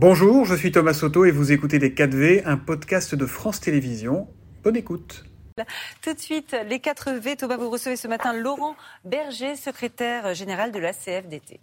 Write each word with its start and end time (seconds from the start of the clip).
Bonjour, 0.00 0.44
je 0.44 0.54
suis 0.54 0.70
Thomas 0.70 0.94
Soto 0.94 1.24
et 1.24 1.32
vous 1.32 1.50
écoutez 1.50 1.80
Les 1.80 1.90
4V, 1.90 2.42
un 2.44 2.56
podcast 2.56 3.16
de 3.16 3.26
France 3.26 3.58
Télévisions. 3.58 4.28
Bonne 4.62 4.76
écoute. 4.76 5.24
Tout 6.02 6.14
de 6.14 6.20
suite, 6.20 6.56
les 6.68 6.78
4 6.78 7.14
V. 7.14 7.34
Thomas, 7.34 7.56
vous 7.56 7.68
recevez 7.68 7.96
ce 7.96 8.06
matin 8.06 8.32
Laurent 8.32 8.76
Berger, 9.04 9.56
secrétaire 9.56 10.34
général 10.34 10.70
de 10.70 10.78
la 10.78 10.92
CFDT. 10.92 11.58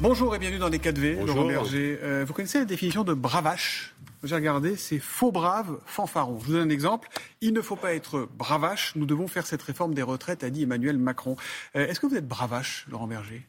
Bonjour 0.00 0.34
et 0.34 0.38
bienvenue 0.38 0.60
dans 0.60 0.70
les 0.70 0.78
4V, 0.78 1.26
Laurent 1.26 1.44
Berger. 1.44 1.98
Euh, 2.02 2.24
vous 2.26 2.32
connaissez 2.32 2.58
la 2.58 2.64
définition 2.64 3.04
de 3.04 3.12
bravache? 3.12 3.94
J'ai 4.22 4.34
regardé, 4.34 4.76
c'est 4.76 4.98
faux 4.98 5.30
brave, 5.30 5.78
fanfaron. 5.84 6.38
Je 6.40 6.46
vous 6.46 6.52
donne 6.52 6.68
un 6.68 6.72
exemple. 6.72 7.10
Il 7.42 7.52
ne 7.52 7.60
faut 7.60 7.76
pas 7.76 7.92
être 7.92 8.26
bravache, 8.38 8.96
nous 8.96 9.04
devons 9.04 9.28
faire 9.28 9.46
cette 9.46 9.60
réforme 9.60 9.92
des 9.92 10.00
retraites, 10.00 10.42
a 10.42 10.48
dit 10.48 10.62
Emmanuel 10.62 10.96
Macron. 10.96 11.36
Euh, 11.76 11.86
est-ce 11.86 12.00
que 12.00 12.06
vous 12.06 12.16
êtes 12.16 12.26
bravache, 12.26 12.86
Laurent 12.90 13.06
Berger? 13.06 13.46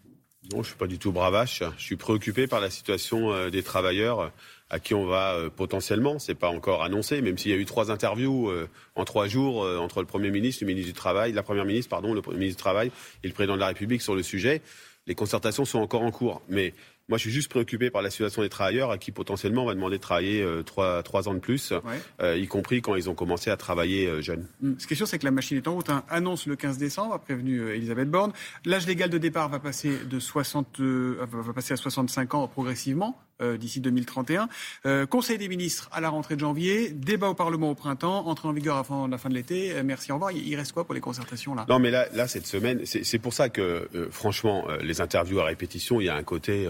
Je 0.58 0.58
ne 0.58 0.64
suis 0.64 0.76
pas 0.76 0.88
du 0.88 1.00
tout 1.00 1.12
bravache. 1.12 1.64
Je 1.78 1.84
suis 1.84 1.96
préoccupé 1.96 2.48
par 2.48 2.60
la 2.60 2.70
situation 2.70 3.32
euh, 3.32 3.50
des 3.50 3.64
travailleurs 3.64 4.32
à 4.70 4.80
qui 4.80 4.94
on 4.94 5.06
va 5.06 5.36
potentiellement, 5.54 6.18
c'est 6.18 6.34
pas 6.34 6.48
encore 6.48 6.82
annoncé, 6.82 7.22
même 7.22 7.38
s'il 7.38 7.52
y 7.52 7.54
a 7.54 7.58
eu 7.58 7.66
trois 7.66 7.92
interviews 7.92 8.50
en 8.96 9.04
trois 9.04 9.28
jours 9.28 9.68
entre 9.82 10.00
le 10.00 10.08
Premier 10.08 10.32
ministre, 10.32 10.64
le 10.64 10.68
ministre 10.68 10.88
du 10.88 10.94
Travail, 10.94 11.34
la 11.34 11.44
Première 11.44 11.66
ministre, 11.66 11.90
pardon, 11.90 12.14
le 12.14 12.22
ministre 12.22 12.56
du 12.58 12.64
Travail 12.64 12.90
et 13.22 13.28
le 13.28 13.34
Président 13.34 13.56
de 13.56 13.60
la 13.60 13.68
République 13.68 14.02
sur 14.02 14.16
le 14.16 14.24
sujet 14.24 14.62
les 15.12 15.16
concertations 15.16 15.66
sont 15.66 15.80
encore 15.80 16.04
en 16.04 16.12
cours. 16.12 16.42
Mais 16.48 16.74
moi, 17.10 17.18
je 17.18 17.24
suis 17.24 17.32
juste 17.32 17.50
préoccupé 17.50 17.90
par 17.90 18.02
la 18.02 18.10
situation 18.10 18.44
des 18.44 18.48
travailleurs 18.48 18.92
à 18.92 18.98
qui 18.98 19.12
potentiellement 19.12 19.64
on 19.64 19.66
va 19.66 19.74
demander 19.74 19.98
de 19.98 20.02
travailler 20.02 20.42
euh, 20.42 20.64
trois, 20.64 21.28
ans 21.28 21.34
de 21.34 21.40
plus, 21.40 21.74
euh, 22.22 22.38
y 22.38 22.48
compris 22.48 22.82
quand 22.82 22.96
ils 22.96 23.10
ont 23.10 23.14
commencé 23.14 23.50
à 23.50 23.58
travailler 23.58 24.08
euh, 24.08 24.22
jeunes. 24.22 24.48
Hum. 24.64 24.76
Ce 24.80 24.88
qui 24.88 24.94
est 24.94 24.96
sûr, 24.96 25.10
c'est 25.10 25.20
que 25.20 25.26
la 25.26 25.32
machine 25.32 25.58
est 25.58 25.68
en 25.68 25.74
route. 25.74 25.90
Hein. 25.90 26.06
Annonce 26.08 26.46
le 26.46 26.56
15 26.56 26.78
décembre, 26.78 27.14
a 27.14 27.20
prévenu 27.20 27.70
Elisabeth 27.72 28.10
Borne. 28.10 28.32
L'âge 28.64 28.88
légal 28.88 29.10
de 29.10 29.18
départ 29.18 29.50
va 29.50 29.60
passer, 29.60 29.98
de 30.10 30.20
60, 30.22 30.80
va 30.80 31.54
passer 31.54 31.74
à 31.74 31.78
65 31.78 32.34
ans 32.36 32.48
progressivement. 32.48 33.18
Euh, 33.42 33.58
d'ici 33.58 33.80
2031. 33.80 34.50
Euh, 34.86 35.08
Conseil 35.08 35.38
des 35.40 35.48
ministres 35.48 35.90
à 35.92 36.00
la 36.00 36.10
rentrée 36.10 36.36
de 36.36 36.42
janvier, 36.42 36.90
débat 36.90 37.28
au 37.28 37.34
Parlement 37.34 37.72
au 37.72 37.76
printemps, 37.76 38.28
entrée 38.28 38.48
en 38.48 38.54
vigueur 38.54 38.78
avant 38.78 39.08
la 39.08 39.18
fin 39.18 39.30
de 39.30 39.34
l'été. 39.34 39.72
Euh, 39.72 39.82
merci, 39.84 40.12
au 40.12 40.16
revoir. 40.16 40.32
Il 40.32 40.56
reste 40.56 40.74
quoi 40.74 40.84
pour 40.84 40.94
les 40.94 41.02
concertations 41.02 41.56
là? 41.56 41.66
Non, 41.68 41.80
mais 41.80 41.90
là, 41.90 42.06
là 42.14 42.28
cette 42.28 42.46
semaine, 42.46 42.82
c'est 42.86 43.20
pour 43.20 43.34
ça 43.34 43.50
que, 43.50 43.90
franchement, 44.12 44.68
les 44.82 45.01
interviews 45.02 45.40
à 45.40 45.46
répétition, 45.46 46.00
il 46.00 46.06
y 46.06 46.10
a 46.10 46.16
un 46.16 46.24
côté 46.24 46.68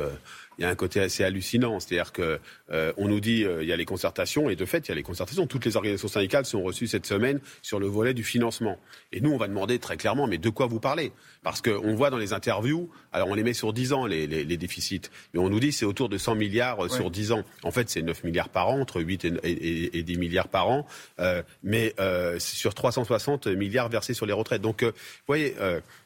il 0.57 0.63
y 0.63 0.65
a 0.65 0.69
un 0.69 0.75
côté 0.75 0.99
assez 0.99 1.23
hallucinant. 1.23 1.79
C'est-à-dire 1.79 2.11
que 2.11 2.39
euh, 2.71 2.93
on 2.97 3.07
nous 3.07 3.19
dit 3.19 3.43
euh, 3.43 3.63
il 3.63 3.69
y 3.69 3.73
a 3.73 3.77
les 3.77 3.85
concertations 3.85 4.49
et 4.49 4.55
de 4.55 4.65
fait 4.65 4.87
il 4.87 4.89
y 4.89 4.91
a 4.91 4.95
les 4.95 5.03
concertations. 5.03 5.47
Toutes 5.47 5.65
les 5.65 5.75
organisations 5.75 6.07
syndicales 6.07 6.45
sont 6.45 6.61
reçues 6.61 6.87
cette 6.87 7.05
semaine 7.05 7.39
sur 7.61 7.79
le 7.79 7.87
volet 7.87 8.13
du 8.13 8.23
financement. 8.23 8.77
Et 9.11 9.21
nous 9.21 9.31
on 9.31 9.37
va 9.37 9.47
demander 9.47 9.79
très 9.79 9.97
clairement 9.97 10.27
mais 10.27 10.37
de 10.37 10.49
quoi 10.49 10.67
vous 10.67 10.79
parlez? 10.79 11.11
Parce 11.43 11.61
qu'on 11.61 11.95
voit 11.95 12.09
dans 12.09 12.17
les 12.17 12.33
interviews, 12.33 12.89
alors 13.11 13.29
on 13.29 13.33
les 13.33 13.43
met 13.43 13.53
sur 13.53 13.73
10 13.73 13.93
ans 13.93 14.05
les, 14.05 14.27
les, 14.27 14.43
les 14.43 14.57
déficits, 14.57 15.01
mais 15.33 15.39
on 15.39 15.49
nous 15.49 15.59
dit 15.59 15.71
c'est 15.71 15.85
autour 15.85 16.09
de 16.09 16.17
100 16.17 16.35
milliards 16.35 16.85
euh, 16.85 16.89
sur 16.89 17.09
10 17.09 17.31
ans. 17.31 17.43
En 17.63 17.71
fait 17.71 17.89
c'est 17.89 18.01
9 18.01 18.23
milliards 18.23 18.49
par 18.49 18.69
an, 18.69 18.79
entre 18.79 19.01
8 19.01 19.25
et, 19.25 19.33
et, 19.43 19.99
et 19.99 20.03
10 20.03 20.17
milliards 20.17 20.47
par 20.47 20.69
an, 20.69 20.85
euh, 21.19 21.41
mais 21.63 21.93
euh, 21.99 22.37
sur 22.39 22.73
360 22.73 23.47
milliards 23.47 23.89
versés 23.89 24.13
sur 24.13 24.25
les 24.25 24.33
retraites. 24.33 24.61
Donc 24.61 24.83
vous 24.83 24.91
voyez, 25.27 25.55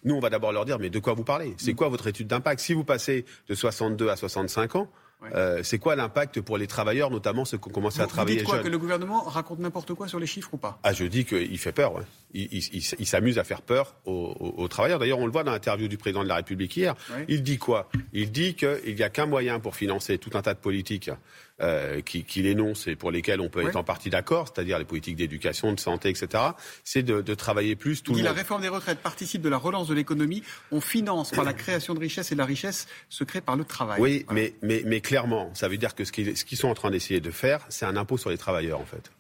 nous 0.03 0.15
on 0.15 0.19
va 0.19 0.29
d'abord 0.29 0.51
leur 0.51 0.65
dire 0.65 0.79
mais 0.79 0.89
de 0.89 0.99
quoi 0.99 1.13
vous 1.13 1.23
parlez? 1.23 1.53
C'est 1.57 1.73
mm. 1.73 1.75
quoi 1.75 1.89
votre 1.89 2.07
étude 2.07 2.27
d'impact? 2.27 2.61
Si 2.61 2.73
vous 2.73 2.83
passez 2.83 3.25
de 3.49 3.55
62 3.55 4.09
à 4.09 4.15
60 4.15 4.34
65 4.35 4.75
ans. 4.75 4.89
Euh, 5.33 5.61
c'est 5.63 5.79
quoi 5.79 5.95
l'impact 5.95 6.41
pour 6.41 6.57
les 6.57 6.67
travailleurs, 6.67 7.09
notamment 7.09 7.45
ceux 7.45 7.57
qui 7.57 7.69
ont 7.69 7.71
commencé 7.71 7.99
à 7.99 8.05
travailler 8.05 8.37
vous 8.37 8.43
dites 8.43 8.49
quoi, 8.49 8.59
Que 8.59 8.67
le 8.67 8.77
gouvernement 8.77 9.23
raconte 9.23 9.59
n'importe 9.59 9.93
quoi 9.93 10.07
sur 10.07 10.19
les 10.19 10.27
chiffres 10.27 10.53
ou 10.53 10.57
pas? 10.57 10.77
Ah, 10.83 10.93
je 10.93 11.05
dis 11.05 11.25
qu'il 11.25 11.57
fait 11.57 11.71
peur. 11.71 11.93
Il, 12.33 12.61
s'amuse 13.07 13.39
à 13.39 13.43
faire 13.43 13.61
peur 13.61 13.95
aux, 14.05 14.67
travailleurs. 14.67 14.99
D'ailleurs, 14.99 15.19
on 15.19 15.25
le 15.25 15.31
voit 15.31 15.43
dans 15.43 15.51
l'interview 15.51 15.87
du 15.87 15.97
président 15.97 16.23
de 16.23 16.27
la 16.27 16.35
République 16.35 16.75
hier. 16.75 16.95
Il 17.27 17.43
dit 17.43 17.57
quoi? 17.57 17.89
Il 18.13 18.31
dit 18.31 18.55
qu'il 18.55 18.95
n'y 18.95 19.03
a 19.03 19.09
qu'un 19.09 19.25
moyen 19.25 19.59
pour 19.59 19.75
financer 19.75 20.17
tout 20.17 20.31
un 20.33 20.41
tas 20.41 20.53
de 20.53 20.59
politiques 20.59 21.09
euh, 21.61 22.01
qu'il 22.01 22.47
énonce 22.47 22.87
et 22.87 22.97
pour 22.97 23.11
lesquels 23.11 23.39
on 23.39 23.47
peut 23.47 23.65
être 23.65 23.77
en 23.77 23.83
partie 23.83 24.09
d'accord, 24.09 24.47
c'est-à-dire 24.47 24.77
les 24.77 24.83
politiques 24.83 25.15
d'éducation, 25.15 25.71
de 25.71 25.79
santé, 25.79 26.09
etc., 26.09 26.43
c'est 26.83 27.01
de, 27.01 27.21
de, 27.21 27.33
travailler 27.33 27.77
plus 27.77 28.03
tout 28.03 28.11
Il 28.11 28.17
dit 28.17 28.21
La 28.23 28.33
réforme 28.33 28.61
des 28.61 28.67
retraites 28.67 28.99
participe 28.99 29.41
de 29.41 29.47
la 29.47 29.57
relance 29.57 29.87
de 29.87 29.93
l'économie. 29.93 30.43
On 30.71 30.81
finance 30.81 31.31
par 31.31 31.45
la 31.45 31.53
création 31.63 31.93
de 31.93 31.99
richesse 31.99 32.31
et 32.33 32.35
la 32.35 32.43
richesse 32.43 32.87
se 33.07 33.23
crée 33.23 33.39
par 33.39 33.55
le 33.55 33.63
travail. 33.63 34.01
Oui, 34.01 34.25
mais, 34.31 34.53
mais, 34.61 34.83
mais, 34.85 34.99
clairement, 34.99 35.49
ça 35.53 35.69
veut 35.69 35.77
dire 35.77 35.95
que 35.95 36.03
ce 36.03 36.11
qu'ils 36.11 36.57
sont 36.57 36.67
en 36.67 36.75
train 36.75 36.91
d'essayer 36.91 37.21
de 37.21 37.31
faire, 37.31 37.65
c'est 37.69 37.85
un 37.85 37.95
impôt 37.95 38.17
sur 38.17 38.29
les 38.29 38.37
travailleurs, 38.37 38.81
en 38.81 38.85
fait. 38.85 39.11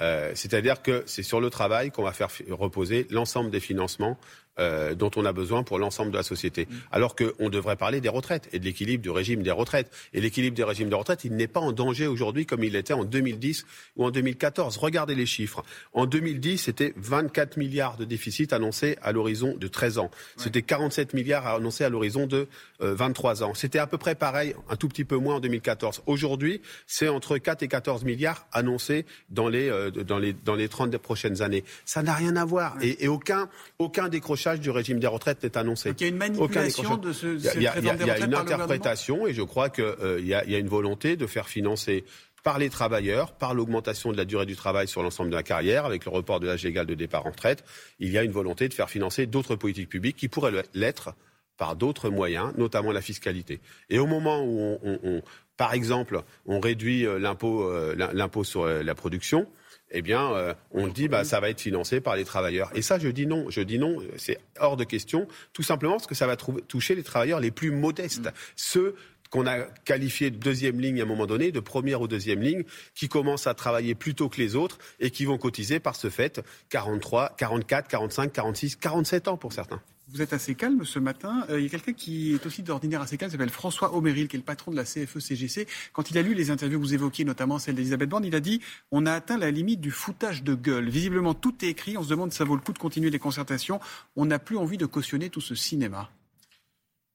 Euh, 0.00 0.32
c'est-à-dire 0.34 0.82
que 0.82 1.02
c'est 1.06 1.22
sur 1.22 1.40
le 1.40 1.50
travail 1.50 1.90
qu'on 1.90 2.04
va 2.04 2.12
faire 2.12 2.30
reposer 2.50 3.06
l'ensemble 3.10 3.50
des 3.50 3.60
financements 3.60 4.18
euh, 4.58 4.94
dont 4.94 5.10
on 5.16 5.24
a 5.24 5.32
besoin 5.32 5.62
pour 5.62 5.78
l'ensemble 5.78 6.10
de 6.10 6.16
la 6.16 6.22
société. 6.22 6.66
Mm. 6.66 6.74
Alors 6.92 7.16
qu'on 7.16 7.48
devrait 7.48 7.76
parler 7.76 8.00
des 8.00 8.08
retraites 8.08 8.48
et 8.52 8.58
de 8.58 8.64
l'équilibre 8.64 9.02
du 9.02 9.10
régime 9.10 9.42
des 9.42 9.50
retraites. 9.50 9.90
Et 10.12 10.20
l'équilibre 10.20 10.56
des 10.56 10.64
régimes 10.64 10.88
de 10.88 10.94
retraite, 10.94 11.24
il 11.24 11.34
n'est 11.36 11.46
pas 11.46 11.60
en 11.60 11.72
danger 11.72 12.06
aujourd'hui 12.06 12.46
comme 12.46 12.64
il 12.64 12.72
l'était 12.72 12.94
en 12.94 13.04
2010 13.04 13.64
ou 13.96 14.04
en 14.04 14.10
2014. 14.10 14.76
Regardez 14.78 15.14
les 15.14 15.26
chiffres. 15.26 15.64
En 15.92 16.06
2010, 16.06 16.58
c'était 16.58 16.92
24 16.96 17.56
milliards 17.56 17.96
de 17.96 18.04
déficit 18.04 18.52
annoncés 18.52 18.96
à 19.02 19.12
l'horizon 19.12 19.54
de 19.56 19.68
13 19.68 19.98
ans. 19.98 20.10
C'était 20.36 20.62
47 20.62 21.14
milliards 21.14 21.46
annoncés 21.46 21.84
à 21.84 21.88
l'horizon 21.88 22.26
de 22.26 22.48
23 22.80 23.42
euh, 23.42 23.46
ans. 23.46 23.54
C'était 23.54 23.78
à 23.78 23.86
peu 23.86 23.98
près 23.98 24.14
pareil, 24.14 24.54
un 24.68 24.76
tout 24.76 24.88
petit 24.88 25.04
peu 25.04 25.16
moins 25.16 25.36
en 25.36 25.40
2014. 25.40 26.02
Aujourd'hui, 26.06 26.60
c'est 26.86 27.08
entre 27.08 27.38
4 27.38 27.62
et 27.62 27.68
14 27.68 28.04
milliards 28.04 28.46
annoncés 28.52 29.06
dans 29.30 29.48
les, 29.48 29.68
euh, 29.68 29.90
dans 29.90 30.18
les, 30.18 30.32
dans 30.32 30.54
les 30.54 30.68
30 30.68 30.96
prochaines 30.98 31.42
années. 31.42 31.64
Ça 31.84 32.02
n'a 32.02 32.14
rien 32.14 32.36
à 32.36 32.44
voir. 32.44 32.76
Et, 32.82 33.04
et 33.04 33.08
aucun, 33.08 33.48
aucun 33.78 34.08
décrochage 34.08 34.47
du 34.56 34.70
régime 34.70 34.98
des 34.98 35.06
retraites 35.06 35.44
est 35.44 35.56
annoncé. 35.56 35.92
il 35.96 36.00
y 36.00 36.04
a 36.04 36.08
une 36.08 36.16
manipulation 36.16 36.96
de 36.96 37.12
ce, 37.12 37.26
Il 37.26 37.62
y 37.62 37.66
a, 37.66 37.78
y 37.78 38.10
a 38.10 38.18
une 38.18 38.34
interprétation 38.34 39.26
et 39.26 39.34
je 39.34 39.42
crois 39.42 39.68
qu'il 39.68 39.84
euh, 39.84 40.20
y, 40.20 40.34
a, 40.34 40.44
y 40.44 40.54
a 40.54 40.58
une 40.58 40.68
volonté 40.68 41.16
de 41.16 41.26
faire 41.26 41.48
financer 41.48 42.04
par 42.42 42.58
les 42.58 42.70
travailleurs, 42.70 43.32
par 43.32 43.54
l'augmentation 43.54 44.12
de 44.12 44.16
la 44.16 44.24
durée 44.24 44.46
du 44.46 44.56
travail 44.56 44.88
sur 44.88 45.02
l'ensemble 45.02 45.30
de 45.30 45.34
la 45.34 45.42
carrière, 45.42 45.84
avec 45.84 46.04
le 46.04 46.10
report 46.10 46.40
de 46.40 46.46
l'âge 46.46 46.64
légal 46.64 46.86
de 46.86 46.94
départ 46.94 47.26
en 47.26 47.30
retraite, 47.30 47.64
il 47.98 48.10
y 48.10 48.18
a 48.18 48.22
une 48.22 48.30
volonté 48.30 48.68
de 48.68 48.74
faire 48.74 48.88
financer 48.88 49.26
d'autres 49.26 49.56
politiques 49.56 49.88
publiques 49.88 50.16
qui 50.16 50.28
pourraient 50.28 50.64
l'être 50.74 51.14
par 51.56 51.76
d'autres 51.76 52.08
moyens, 52.08 52.52
notamment 52.56 52.92
la 52.92 53.02
fiscalité. 53.02 53.60
Et 53.90 53.98
au 53.98 54.06
moment 54.06 54.44
où, 54.44 54.78
on, 54.82 55.22
par 55.56 55.74
exemple, 55.74 56.22
on 56.46 56.60
réduit 56.60 57.04
euh, 57.04 57.18
euh, 57.18 57.94
l'impôt 58.14 58.44
sur 58.44 58.66
la 58.66 58.94
production, 58.94 59.46
eh 59.90 60.02
bien, 60.02 60.32
euh, 60.32 60.54
on 60.70 60.86
dit 60.86 61.08
bah 61.08 61.24
ça 61.24 61.40
va 61.40 61.50
être 61.50 61.60
financé 61.60 62.00
par 62.00 62.16
les 62.16 62.24
travailleurs. 62.24 62.70
Et 62.74 62.82
ça, 62.82 62.98
je 62.98 63.08
dis 63.08 63.26
non. 63.26 63.48
Je 63.50 63.60
dis 63.60 63.78
non. 63.78 63.98
C'est 64.16 64.38
hors 64.60 64.76
de 64.76 64.84
question, 64.84 65.26
tout 65.52 65.62
simplement 65.62 65.94
parce 65.94 66.06
que 66.06 66.14
ça 66.14 66.26
va 66.26 66.36
toucher 66.36 66.94
les 66.94 67.02
travailleurs 67.02 67.40
les 67.40 67.50
plus 67.50 67.70
modestes, 67.70 68.26
mm. 68.26 68.32
ceux 68.56 68.94
qu'on 69.30 69.46
a 69.46 69.62
qualifiés 69.84 70.30
de 70.30 70.36
deuxième 70.36 70.80
ligne 70.80 71.00
à 71.00 71.04
un 71.04 71.06
moment 71.06 71.26
donné, 71.26 71.52
de 71.52 71.60
première 71.60 72.00
ou 72.00 72.08
deuxième 72.08 72.40
ligne, 72.40 72.64
qui 72.94 73.08
commencent 73.08 73.46
à 73.46 73.54
travailler 73.54 73.94
plus 73.94 74.14
tôt 74.14 74.28
que 74.28 74.40
les 74.40 74.56
autres 74.56 74.78
et 75.00 75.10
qui 75.10 75.24
vont 75.24 75.38
cotiser 75.38 75.80
par 75.80 75.96
ce 75.96 76.10
fait 76.10 76.42
43, 76.70 77.34
44, 77.36 77.88
45, 77.88 78.32
46, 78.32 78.76
47 78.76 79.28
ans 79.28 79.36
pour 79.36 79.52
certains. 79.52 79.80
Vous 80.10 80.22
êtes 80.22 80.32
assez 80.32 80.54
calme 80.54 80.86
ce 80.86 80.98
matin. 80.98 81.44
Euh, 81.50 81.60
il 81.60 81.64
y 81.64 81.66
a 81.66 81.68
quelqu'un 81.68 81.92
qui 81.92 82.32
est 82.32 82.46
aussi 82.46 82.62
d'ordinaire 82.62 83.02
assez 83.02 83.18
calme, 83.18 83.30
s'appelle 83.30 83.50
François 83.50 83.94
Omeril, 83.94 84.26
qui 84.26 84.36
est 84.36 84.38
le 84.38 84.44
patron 84.44 84.70
de 84.70 84.76
la 84.76 84.84
CFE-CGC. 84.84 85.66
Quand 85.92 86.10
il 86.10 86.16
a 86.16 86.22
lu 86.22 86.32
les 86.32 86.50
interviews 86.50 86.78
que 86.78 86.84
vous 86.84 86.94
évoquiez, 86.94 87.26
notamment 87.26 87.58
celle 87.58 87.74
d'Elisabeth 87.74 88.08
Borne, 88.08 88.24
il 88.24 88.34
a 88.34 88.40
dit 88.40 88.62
on 88.90 89.04
a 89.04 89.12
atteint 89.12 89.36
la 89.36 89.50
limite 89.50 89.82
du 89.82 89.90
foutage 89.90 90.42
de 90.42 90.54
gueule. 90.54 90.88
Visiblement, 90.88 91.34
tout 91.34 91.62
est 91.62 91.68
écrit. 91.68 91.98
On 91.98 92.02
se 92.02 92.08
demande 92.08 92.32
si 92.32 92.38
ça 92.38 92.44
vaut 92.44 92.56
le 92.56 92.62
coup 92.62 92.72
de 92.72 92.78
continuer 92.78 93.10
les 93.10 93.18
concertations. 93.18 93.80
On 94.16 94.24
n'a 94.24 94.38
plus 94.38 94.56
envie 94.56 94.78
de 94.78 94.86
cautionner 94.86 95.28
tout 95.28 95.42
ce 95.42 95.54
cinéma. 95.54 96.10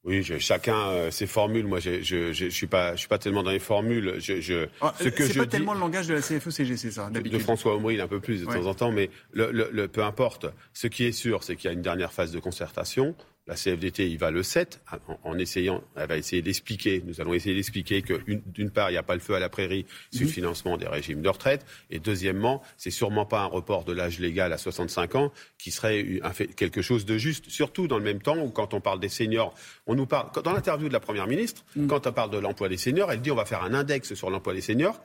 Oui, 0.05 0.21
chacun 0.39 0.89
euh, 0.89 1.11
ses 1.11 1.27
formules. 1.27 1.65
Moi, 1.65 1.79
je, 1.79 2.01
je, 2.01 2.33
je, 2.33 2.47
suis 2.47 2.67
pas, 2.67 2.93
je 2.93 2.99
suis 2.99 3.07
pas 3.07 3.17
tellement 3.17 3.41
dans 3.41 3.51
les 3.51 3.59
formules. 3.59 4.15
Je, 4.19 4.41
je 4.41 4.67
ah, 4.81 4.93
ce 4.99 5.07
que 5.07 5.25
c'est 5.25 5.39
pas 5.39 5.45
tellement 5.45 5.73
le 5.73 5.79
langage 5.79 6.07
de 6.07 6.13
la 6.13 6.19
CFE-CGC, 6.19 6.91
ça. 6.91 7.09
De 7.09 7.39
François 7.39 7.75
Omril 7.75 8.01
un 8.01 8.07
peu 8.07 8.19
plus 8.19 8.41
de 8.41 8.45
temps 8.45 8.65
en 8.65 8.73
temps, 8.73 8.91
mais 8.91 9.09
le, 9.31 9.51
le, 9.51 9.87
peu 9.87 10.03
importe. 10.03 10.47
Ce 10.73 10.87
qui 10.87 11.05
est 11.05 11.13
sûr, 11.13 11.43
c'est 11.43 11.55
qu'il 11.55 11.69
y 11.69 11.71
a 11.71 11.73
une 11.73 11.81
dernière 11.81 12.11
phase 12.11 12.31
de 12.31 12.39
concertation. 12.39 13.15
La 13.45 13.55
CFDT 13.55 14.09
il 14.09 14.17
va 14.17 14.31
le 14.31 14.41
7 14.41 14.81
en, 15.23 15.37
essayant, 15.37 15.83
elle 15.97 16.07
va 16.07 16.17
essayer 16.17 16.41
d'expliquer, 16.41 17.03
nous 17.05 17.19
allons 17.19 17.33
essayer 17.33 17.53
d'expliquer 17.53 18.01
que 18.01 18.13
d'une 18.25 18.69
part, 18.69 18.89
il 18.89 18.93
n'y 18.93 18.97
a 18.97 19.03
pas 19.03 19.15
le 19.15 19.19
feu 19.19 19.33
à 19.35 19.39
la 19.39 19.49
prairie 19.49 19.85
sur 20.11 20.21
le 20.21 20.27
mhm. 20.27 20.31
financement 20.31 20.77
des 20.77 20.87
régimes 20.87 21.21
de 21.21 21.27
retraite, 21.27 21.65
et 21.89 21.99
deuxièmement, 21.99 22.61
c'est 22.77 22.89
sûrement 22.89 23.25
pas 23.25 23.41
un 23.41 23.47
report 23.47 23.83
de 23.83 23.91
l'âge 23.91 24.19
légal 24.19 24.53
à 24.53 24.57
65 24.57 25.15
ans 25.15 25.33
qui 25.57 25.71
serait 25.71 26.21
quelque 26.55 26.81
chose 26.81 27.05
de 27.05 27.17
juste, 27.17 27.49
surtout 27.49 27.87
dans 27.87 27.97
le 27.97 28.05
même 28.05 28.21
temps 28.21 28.37
où 28.37 28.49
quand 28.49 28.73
on 28.73 28.79
parle 28.79 29.01
des 29.01 29.09
seniors, 29.09 29.53
on 29.87 29.95
nous 29.95 30.05
parle, 30.05 30.29
dans 30.41 30.53
l'interview 30.53 30.87
de 30.87 30.93
la 30.93 31.01
Première 31.01 31.27
ministre, 31.27 31.65
mhm. 31.75 31.87
quand 31.87 32.07
on 32.07 32.13
parle 32.13 32.29
de 32.29 32.37
l'emploi 32.37 32.69
des 32.69 32.77
seniors, 32.77 33.11
elle 33.11 33.19
dit 33.19 33.31
on 33.31 33.35
va 33.35 33.45
faire 33.45 33.63
un 33.63 33.73
index 33.73 34.13
sur 34.13 34.29
l'emploi 34.29 34.53
des 34.53 34.61
seniors 34.61 35.01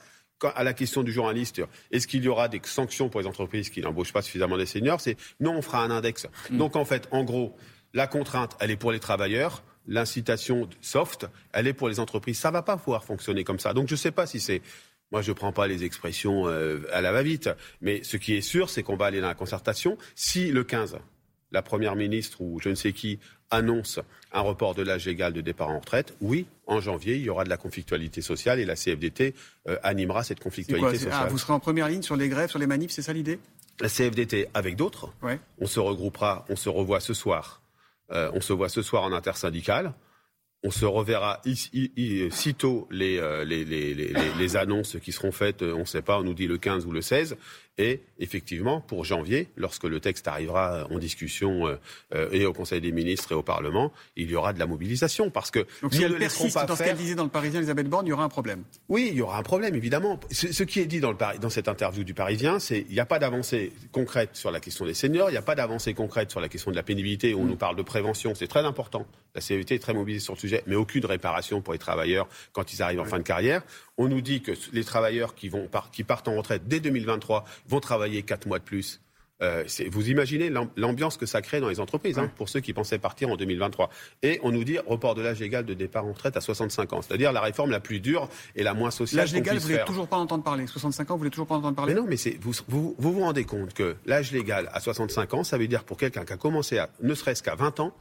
à 0.55 0.65
la 0.65 0.73
question 0.73 1.03
du 1.03 1.13
journaliste, 1.13 1.61
est-ce 1.91 2.07
qu'il 2.07 2.23
y 2.23 2.29
aura 2.29 2.49
des 2.49 2.61
sanctions 2.65 3.09
pour 3.09 3.21
les 3.21 3.27
entreprises 3.27 3.71
qui 3.71 3.81
n'embauchent 3.81 4.13
pas 4.13 4.23
suffisamment 4.23 4.57
des 4.57 4.67
seniors 4.67 5.01
C'est 5.01 5.17
non, 5.41 5.57
on 5.57 5.63
fera 5.63 5.83
un 5.83 5.91
index. 5.91 6.27
Mhm. 6.51 6.59
Donc 6.59 6.77
en 6.77 6.85
fait, 6.85 7.09
en 7.11 7.25
gros, 7.25 7.57
la 7.95 8.07
contrainte, 8.07 8.57
elle 8.61 8.71
est 8.71 8.77
pour 8.77 8.93
les 8.93 9.01
travailleurs. 9.01 9.63
L'incitation 9.87 10.69
soft, 10.83 11.27
elle 11.53 11.67
est 11.67 11.73
pour 11.73 11.89
les 11.89 11.99
entreprises. 11.99 12.39
Ça 12.39 12.51
va 12.51 12.63
pas 12.63 12.77
pouvoir 12.77 13.05
fonctionner 13.05 13.45
comme 13.45 13.59
ça. 13.59 13.73
Donc 13.73 13.89
je 13.89 13.95
ne 13.95 13.99
sais 13.99 14.11
pas 14.11 14.27
si 14.27 14.39
c'est 14.41 14.61
moi, 15.11 15.23
je 15.23 15.31
ne 15.31 15.35
prends 15.35 15.53
pas 15.53 15.67
les 15.67 15.85
expressions 15.85 16.49
euh, 16.49 16.83
à 16.93 17.01
la 17.01 17.13
va-vite, 17.13 17.49
mais 17.81 18.03
ce 18.03 18.17
qui 18.19 18.35
est 18.35 18.43
sûr, 18.43 18.69
c'est 18.69 18.83
qu'on 18.83 18.97
va 18.97 19.07
aller 19.07 19.21
dans 19.21 19.29
la 19.29 19.35
concertation. 19.35 19.97
Si 20.15 20.51
le 20.53 20.65
15, 20.65 20.99
la 21.51 21.63
Première 21.63 21.97
ministre 21.97 22.43
ou 22.43 22.61
je 22.61 22.69
ne 22.69 22.75
sais 22.75 22.93
qui 22.93 23.19
annonce 23.51 24.01
un 24.33 24.41
report 24.41 24.75
de 24.75 24.83
l'âge 24.83 25.07
légal 25.07 25.33
de 25.33 25.41
départ 25.41 25.71
en 25.71 25.79
retraite, 25.79 26.15
oui, 26.21 26.47
en 26.67 26.81
janvier, 26.81 27.17
il 27.17 27.23
y 27.23 27.31
aura 27.31 27.45
de 27.45 27.49
la 27.49 27.57
conflictualité 27.57 28.21
sociale 28.21 28.61
et 28.61 28.67
la 28.67 28.75
CFDT 28.75 29.35
euh, 29.67 29.79
animera 29.83 30.25
cette 30.25 30.41
conflictualité 30.41 30.87
ah, 30.91 30.99
sociale. 30.99 31.29
vous 31.31 31.39
serez 31.39 31.55
en 31.55 31.61
première 31.61 31.89
ligne 31.89 32.03
sur 32.03 32.17
les 32.17 32.29
grèves, 32.29 32.51
sur 32.51 32.59
les 32.59 32.67
manifs, 32.67 32.91
c'est 32.91 33.03
ça 33.03 33.15
l'idée? 33.15 33.39
La 33.81 33.89
CFDT 33.89 34.49
avec 34.53 34.77
d'autres. 34.77 35.15
On 35.59 35.67
se 35.67 35.81
regroupera, 35.81 36.45
on 36.49 36.57
se 36.57 36.69
revoit 36.69 37.01
ce 37.01 37.15
soir. 37.15 37.63
Euh, 38.11 38.31
on 38.33 38.41
se 38.41 38.53
voit 38.53 38.69
ce 38.69 38.83
soir 38.83 39.03
en 39.03 39.13
intersyndical. 39.13 39.95
On 40.65 40.71
se 40.71 40.85
reverra 40.85 41.41
ici, 41.45 41.93
sitôt 42.31 42.89
euh, 42.93 43.45
les, 43.45 43.65
les, 43.65 43.95
les, 43.95 44.13
les, 44.37 44.57
annonces 44.57 44.99
qui 44.99 45.13
seront 45.13 45.31
faites, 45.31 45.63
on 45.63 45.81
ne 45.81 45.85
sait 45.85 46.03
pas, 46.03 46.19
on 46.19 46.25
nous 46.25 46.35
dit 46.35 46.49
le 46.49 46.59
15 46.59 46.85
ou 46.85 46.91
le 46.91 47.01
16. 47.01 47.37
Et 47.79 48.01
effectivement, 48.19 48.81
pour 48.81 49.05
janvier, 49.05 49.49
lorsque 49.57 49.85
le 49.85 50.01
texte 50.01 50.27
arrivera 50.27 50.87
en 50.91 50.99
discussion 50.99 51.69
euh, 51.69 51.77
euh, 52.13 52.29
et 52.33 52.45
au 52.45 52.53
Conseil 52.53 52.81
des 52.81 52.91
ministres 52.91 53.33
et 53.33 53.35
au 53.37 53.43
Parlement, 53.43 53.93
il 54.17 54.31
y 54.31 54.35
aura 54.35 54.53
de 54.53 54.59
la 54.59 54.67
mobilisation. 54.67 55.31
Parce 55.31 55.53
que 55.53 55.65
Donc 55.83 55.95
si 55.95 56.03
elle 56.03 56.17
persiste 56.17 56.59
dans 56.67 56.75
ce 56.75 56.83
qu'elle 56.83 56.97
disait 56.97 57.15
dans 57.15 57.23
le 57.23 57.31
Parisien, 57.31 57.61
Elisabeth 57.61 57.89
Borne, 57.89 58.07
il 58.07 58.11
y 58.11 58.13
aura 58.13 58.25
un 58.25 58.29
problème. 58.29 58.65
Oui, 58.89 59.09
il 59.13 59.17
y 59.17 59.23
aura 59.23 59.39
un 59.39 59.43
problème, 59.43 59.77
évidemment. 59.77 60.19
Ce, 60.31 60.63
qui 60.65 60.81
est 60.81 60.87
dit 60.87 61.01
dans, 61.01 61.13
le, 61.13 61.39
dans 61.41 61.51
cette 61.51 61.69
interview 61.69 62.03
du 62.03 62.15
Parisien, 62.15 62.59
c'est 62.59 62.83
qu'il 62.83 62.95
n'y 62.95 63.01
a 63.01 63.07
pas 63.07 63.21
d'avancée 63.21 63.73
concrète 63.93 64.31
sur 64.33 64.51
la 64.51 64.59
question 64.59 64.85
des 64.85 64.95
seniors, 64.95 65.31
il 65.31 65.33
n'y 65.33 65.39
a 65.39 65.43
pas 65.43 65.55
d'avancée 65.55 65.95
concrète 65.95 66.31
sur 66.33 66.41
la 66.41 66.49
question 66.49 66.73
de 66.73 66.77
la 66.77 66.83
pénibilité, 66.83 67.35
on 67.35 67.45
mm. 67.45 67.49
nous 67.49 67.57
parle 67.57 67.77
de 67.77 67.83
prévention, 67.83 68.35
c'est 68.35 68.49
très 68.49 68.65
important. 68.65 69.07
La 69.35 69.41
CET 69.41 69.61
est 69.71 69.79
très 69.79 69.95
mobilisée 69.95 70.25
sur 70.25 70.35
le 70.35 70.41
sujet, 70.41 70.63
mais 70.67 70.75
aucune 70.75 71.07
réparation 71.07 71.61
pour 71.61 71.73
les 71.73 71.79
travailleurs 71.79 72.29
quand 72.53 72.73
ils 72.73 72.83
arrivent 72.83 73.01
en 73.01 73.05
fin 73.05 73.19
de 73.19 73.23
carrière. 73.23 73.63
On 73.99 74.09
nous 74.09 74.21
dit 74.21 74.41
que 74.41 74.53
les 74.73 74.85
travailleurs 74.85 75.35
qui, 75.35 75.49
vont, 75.49 75.69
qui 75.93 76.05
partent 76.05 76.29
en 76.29 76.37
retraite 76.37 76.63
dès 76.67 76.81
2023 76.81 77.45
vont 77.69 77.81
travailler 77.81 78.23
quatre 78.23 78.47
mois 78.47 78.59
de 78.59 78.65
plus. 78.65 79.01
Euh, 79.41 79.65
vous 79.91 80.11
imaginez 80.11 80.51
l'ambiance 80.77 81.17
que 81.17 81.27
ça 81.27 81.43
crée 81.43 81.61
dans 81.61 81.69
les 81.69 81.79
entreprises, 81.79 82.19
hein, 82.19 82.31
pour 82.37 82.49
ceux 82.49 82.61
qui 82.61 82.73
pensaient 82.73 82.99
partir 82.99 83.31
en 83.31 83.37
2023. 83.37 83.89
Et 84.23 84.41
on 84.43 84.51
nous 84.51 84.65
dit 84.65 84.79
report 84.79 85.15
de 85.15 85.23
l'âge 85.23 85.39
légal 85.39 85.65
de 85.65 85.75
départ 85.75 86.05
en 86.05 86.13
retraite 86.13 86.37
à 86.37 86.41
65 86.41 86.93
ans, 86.93 87.03
c'est-à-dire 87.03 87.33
la 87.33 87.41
réforme 87.41 87.71
la 87.71 87.79
plus 87.79 88.01
dure 88.01 88.29
et 88.57 88.65
la 88.65 88.75
moins 88.75 88.91
sociale. 88.91 89.21
L'âge 89.21 89.35
légal, 89.35 89.57
vous 89.57 89.63
voulez 89.63 89.85
toujours 89.87 90.09
pas 90.09 90.17
entendre 90.17 90.43
parler. 90.43 90.67
65 90.67 91.11
ans, 91.11 91.15
vous 91.15 91.19
voulez 91.19 91.31
toujours 91.31 91.47
pas 91.47 91.55
entendre 91.55 91.77
parler? 91.77 91.95
Mais 91.95 92.01
non, 92.01 92.07
mais 92.09 92.17
vous, 92.41 92.53
vous, 92.67 92.97
vous 92.99 93.13
vous 93.13 93.21
rendez 93.21 93.45
compte 93.45 93.75
que 93.75 93.95
l'âge 94.07 94.33
légal 94.33 94.69
à 94.73 94.81
65 94.81 95.35
ans, 95.35 95.45
ça 95.45 95.57
veut 95.57 95.69
dire 95.69 95.85
pour 95.85 95.97
quelqu'un 95.97 96.25
qui 96.25 96.33
a 96.33 96.37
commencé 96.37 96.79
à 96.79 96.91
ne 97.01 97.15
serait-ce 97.15 97.43
qu'à 97.43 97.55
20 97.55 97.79
ans, 97.79 97.95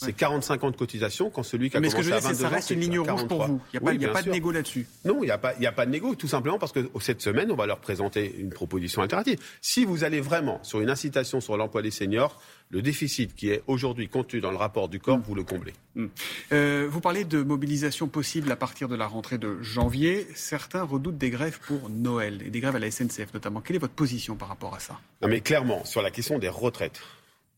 c'est 0.00 0.14
45 0.14 0.64
ans 0.64 0.70
de 0.70 0.76
cotisation 0.76 1.28
quand 1.28 1.42
celui 1.42 1.68
qui 1.68 1.76
a 1.76 1.80
Mais 1.80 1.88
commencé 1.88 2.04
ce 2.04 2.08
que 2.08 2.20
je 2.20 2.26
veux 2.26 2.32
dire, 2.32 2.40
ça 2.40 2.48
reste 2.48 2.70
une 2.70 2.80
ligne 2.80 2.98
rouge 2.98 3.26
pour 3.26 3.44
vous. 3.44 3.60
Il 3.74 3.98
n'y 3.98 4.06
a, 4.06 4.10
pas, 4.10 4.22
de 4.22 4.30
négo 4.30 4.50
là-dessus. 4.50 4.86
Non, 5.04 5.18
il 5.22 5.26
n'y 5.26 5.30
a, 5.30 5.38
pas, 5.38 5.52
a 5.62 5.72
pas 5.72 5.84
de 5.84 5.90
négo, 5.90 6.14
tout 6.14 6.28
simplement 6.28 6.58
parce 6.58 6.72
que 6.72 6.88
cette 7.00 7.20
semaine, 7.20 7.52
on 7.52 7.54
va 7.54 7.66
leur 7.66 7.80
présenter 7.80 8.34
une 8.38 8.50
proposition 8.50 9.02
alternative. 9.02 9.38
Si 9.60 9.84
vous 9.84 10.02
allez 10.02 10.20
vraiment 10.20 10.62
sur 10.62 10.80
une 10.80 10.88
incitation 10.88 11.40
sur 11.40 11.56
l'emploi 11.56 11.82
des 11.82 11.90
seniors, 11.90 12.40
le 12.70 12.82
déficit 12.82 13.34
qui 13.34 13.50
est 13.50 13.62
aujourd'hui 13.66 14.08
contenu 14.08 14.40
dans 14.40 14.50
le 14.50 14.56
rapport 14.56 14.88
du 14.88 15.00
corps, 15.00 15.18
mm. 15.18 15.22
vous 15.26 15.34
le 15.34 15.42
comblez. 15.42 15.74
Mm. 15.96 16.06
Euh, 16.52 16.88
vous 16.90 17.00
parlez 17.00 17.24
de 17.24 17.42
mobilisation 17.42 18.08
possible 18.08 18.50
à 18.50 18.56
partir 18.56 18.88
de 18.88 18.96
la 18.96 19.06
rentrée 19.06 19.38
de 19.38 19.60
janvier. 19.60 20.26
Certains 20.34 20.82
redoutent 20.82 21.18
des 21.18 21.30
grèves 21.30 21.58
pour 21.60 21.90
Noël 21.90 22.42
et 22.44 22.50
des 22.50 22.60
grèves 22.60 22.76
à 22.76 22.78
la 22.78 22.90
SNCF 22.90 23.34
notamment. 23.34 23.60
Quelle 23.60 23.76
est 23.76 23.80
votre 23.80 23.94
position 23.94 24.36
par 24.36 24.48
rapport 24.48 24.74
à 24.74 24.80
ça? 24.80 24.98
Non, 25.20 25.28
mais 25.28 25.40
clairement, 25.40 25.84
sur 25.84 26.00
la 26.00 26.10
question 26.10 26.38
des 26.38 26.48
retraites, 26.48 27.00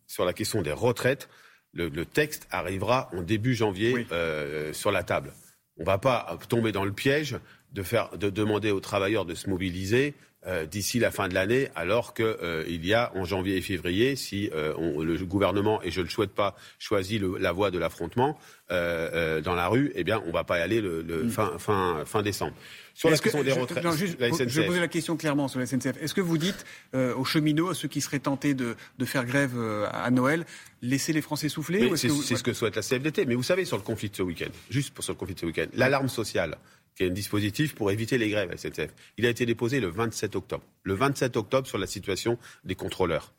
sur 0.06 0.24
la 0.24 0.32
question 0.32 0.62
des 0.62 0.72
retraites, 0.72 1.28
le, 1.72 2.04
texte 2.04 2.46
arrivera 2.50 3.10
en 3.12 3.22
début 3.22 3.54
janvier 3.54 4.06
euh, 4.12 4.72
sur 4.72 4.90
la 4.90 5.02
table. 5.02 5.32
On 5.78 5.82
ne 5.82 5.86
va 5.86 5.98
pas 5.98 6.38
tomber 6.48 6.72
dans 6.72 6.84
le 6.84 6.92
piège 6.92 7.38
de, 7.72 7.82
faire, 7.82 8.16
de 8.16 8.30
demander 8.30 8.70
aux 8.70 8.80
travailleurs 8.80 9.24
de 9.24 9.34
se 9.34 9.48
mobiliser 9.48 10.14
euh, 10.46 10.66
d'ici 10.66 10.98
la 10.98 11.10
fin 11.10 11.28
de 11.28 11.34
l'année, 11.34 11.68
alors 11.74 12.14
qu'il 12.14 12.24
euh, 12.24 12.64
y 12.68 12.94
a 12.94 13.12
en 13.14 13.24
janvier 13.24 13.56
et 13.56 13.60
février, 13.62 14.16
si 14.16 14.50
le 14.52 15.24
gouvernement, 15.24 15.82
et 15.82 15.90
je 15.90 16.00
ne 16.00 16.04
le 16.04 16.10
souhaite 16.10 16.32
pas, 16.32 16.56
choisit 16.78 17.22
la 17.22 17.52
voie 17.52 17.70
de 17.70 17.78
l'affrontement 17.78 18.38
dans 18.70 19.54
la 19.54 19.68
rue, 19.68 19.92
eh 19.94 20.04
bien, 20.04 20.22
on 20.24 20.28
ne 20.28 20.32
va 20.32 20.44
pas 20.44 20.58
y 20.58 20.62
aller 20.62 20.80
le, 20.80 21.02
mm. 21.02 21.30
fin, 21.30 21.58
fin, 21.58 22.04
fin 22.06 22.22
décembre. 22.22 22.54
Sur 22.94 23.10
la 23.10 23.18
question 23.18 23.42
des 23.42 23.52
retraites, 23.52 23.84
Je 23.96 24.60
vais 24.60 24.66
poser 24.66 24.80
la 24.80 24.88
question 24.88 25.16
clairement 25.16 25.48
sur 25.48 25.60
la 25.60 25.66
SNCF. 25.66 26.00
Est-ce 26.00 26.14
que 26.14 26.20
vous 26.20 26.38
dites 26.38 26.64
euh, 26.94 27.14
aux 27.14 27.24
cheminots, 27.24 27.70
à 27.70 27.74
ceux 27.74 27.88
qui 27.88 28.00
seraient 28.00 28.18
tentés 28.18 28.54
de, 28.54 28.76
faire 29.04 29.24
grève 29.24 29.52
euh, 29.56 29.88
à 29.92 30.10
Noël, 30.10 30.44
laissez 30.82 31.12
les 31.12 31.22
Français 31.22 31.48
souffler 31.48 31.90
C'est 31.96 32.08
ce 32.08 32.42
que 32.42 32.52
souhaite 32.52 32.76
la 32.76 32.82
CFDT. 32.82 33.26
Mais 33.26 33.34
vous 33.34 33.42
savez, 33.42 33.64
sur 33.64 33.76
le 33.76 33.82
conflit 33.82 34.10
de 34.10 34.16
ce 34.16 34.22
week-end, 34.22 34.50
juste 34.70 34.92
pour 34.94 35.04
sur 35.04 35.14
le 35.14 35.18
conflit 35.18 35.34
de 35.34 35.40
ce 35.40 35.46
week-end, 35.46 35.66
l'alarme 35.74 36.08
sociale, 36.08 36.58
qui 36.96 37.04
est 37.04 37.08
un 37.08 37.10
dispositif 37.10 37.74
pour 37.74 37.90
éviter 37.90 38.18
les 38.18 38.28
grèves 38.28 38.50
à 38.50 38.56
SNCF, 38.56 38.92
il 39.18 39.26
a 39.26 39.30
été 39.30 39.46
déposé 39.46 39.80
le 39.80 39.88
27 39.88 40.36
octobre. 40.36 40.64
Le 40.82 40.94
27 40.94 41.36
octobre 41.36 41.66
sur 41.66 41.78
la 41.78 41.86
situation 41.86 42.38
des 42.64 42.74
contrôleurs. 42.74 43.32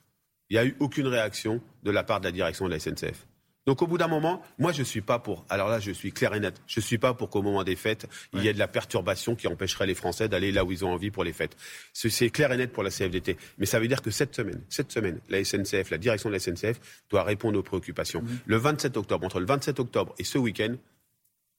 Il 0.50 0.54
n'y 0.54 0.60
a 0.60 0.66
eu 0.66 0.76
aucune 0.80 1.08
réaction 1.08 1.62
de 1.84 1.92
la 1.92 2.04
part 2.04 2.20
de 2.20 2.26
la 2.26 2.32
direction 2.32 2.66
de 2.66 2.72
la 2.72 2.80
SNCF. 2.80 3.26
Donc 3.66 3.82
au 3.82 3.88
bout 3.88 3.98
d'un 3.98 4.08
moment, 4.08 4.42
moi 4.60 4.74
je 4.74 4.80
ne 4.80 4.84
suis 4.84 5.02
pas 5.02 5.20
pour. 5.20 5.46
Alors 5.50 5.70
là, 5.70 5.80
je 5.80 5.92
suis 5.92 6.12
clair 6.12 6.34
et 6.34 6.40
net. 6.40 6.62
Je 6.68 6.80
ne 6.80 6.84
suis 6.84 6.98
pas 6.98 7.14
pour 7.14 7.30
qu'au 7.30 7.42
moment 7.42 7.64
des 7.64 7.78
fêtes, 7.78 8.08
il 8.34 8.44
y 8.44 8.48
ait 8.50 8.54
de 8.54 8.60
la 8.60 8.68
perturbation 8.68 9.36
qui 9.36 9.48
empêcherait 9.48 9.88
les 9.88 9.96
Français 9.96 10.28
d'aller 10.28 10.52
là 10.52 10.66
où 10.66 10.72
ils 10.72 10.84
ont 10.84 10.92
envie 10.92 11.12
pour 11.12 11.24
les 11.24 11.32
fêtes. 11.32 11.56
C'est 11.94 12.30
clair 12.30 12.52
et 12.52 12.58
net 12.58 12.74
pour 12.74 12.84
la 12.84 12.90
CFDT. 12.90 13.38
Mais 13.58 13.66
ça 13.66 13.80
veut 13.80 13.88
dire 13.88 14.02
que 14.02 14.12
cette 14.12 14.36
semaine, 14.36 14.62
cette 14.68 14.92
semaine, 14.92 15.20
la 15.30 15.44
SNCF, 15.44 15.92
la 15.92 15.98
direction 15.98 16.30
de 16.30 16.34
la 16.34 16.40
SNCF 16.40 16.80
doit 17.10 17.24
répondre 17.24 17.58
aux 17.58 17.64
préoccupations. 17.64 18.22
Mmh. 18.22 18.40
Le 18.46 18.58
27 18.58 18.98
octobre, 18.98 19.26
entre 19.26 19.40
le 19.40 19.46
27 19.46 19.80
octobre 19.80 20.14
et 20.18 20.26
ce 20.26 20.38
week-end, 20.38 20.76